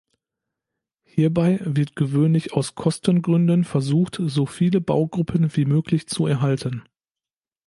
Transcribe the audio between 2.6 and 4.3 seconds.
Kostengründen versucht,